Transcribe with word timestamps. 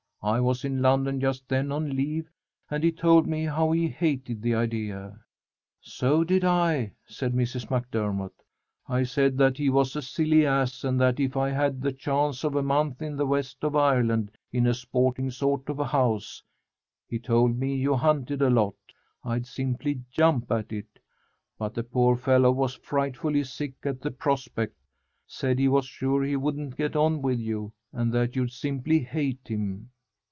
I 0.23 0.39
was 0.39 0.63
in 0.63 0.83
London 0.83 1.19
just 1.19 1.49
then 1.49 1.71
on 1.71 1.95
leave, 1.95 2.29
and 2.69 2.83
he 2.83 2.91
told 2.91 3.25
me 3.25 3.43
how 3.45 3.71
he 3.71 3.87
hated 3.87 4.43
the 4.43 4.53
idea." 4.53 5.19
"So 5.79 6.23
did 6.23 6.43
I," 6.45 6.93
said 7.07 7.33
Mrs. 7.33 7.71
MacDermott. 7.71 8.35
"I 8.87 9.01
said 9.01 9.35
that 9.39 9.57
he 9.57 9.71
was 9.71 9.95
a 9.95 10.01
silly 10.03 10.45
ass 10.45 10.83
and 10.83 11.01
that 11.01 11.19
if 11.19 11.35
I 11.35 11.49
had 11.49 11.81
the 11.81 11.91
chance 11.91 12.43
of 12.43 12.53
a 12.53 12.61
month 12.61 13.01
in 13.01 13.15
the 13.17 13.25
west 13.25 13.63
of 13.63 13.75
Ireland 13.75 14.29
in 14.53 14.67
a 14.67 14.75
sporting 14.75 15.31
sort 15.31 15.67
of 15.69 15.79
house 15.79 16.43
he 17.07 17.17
told 17.17 17.57
me 17.57 17.75
you 17.75 17.95
hunted 17.95 18.43
a 18.43 18.49
lot 18.51 18.75
I'd 19.23 19.47
simply 19.47 20.03
jump 20.11 20.51
at 20.51 20.71
it. 20.71 20.99
But 21.57 21.73
the 21.73 21.83
poor 21.83 22.15
fellow 22.15 22.51
was 22.51 22.75
frightfully 22.75 23.43
sick 23.43 23.73
at 23.85 24.01
the 24.01 24.11
prospect, 24.11 24.77
said 25.25 25.57
he 25.57 25.67
was 25.67 25.87
sure 25.87 26.21
he 26.23 26.35
wouldn't 26.35 26.77
get 26.77 26.95
on 26.95 27.23
with 27.23 27.39
you, 27.39 27.73
and 27.91 28.13
that 28.13 28.35
you'd 28.35 28.51
simply 28.51 28.99
hate 28.99 29.47
him. 29.47 29.89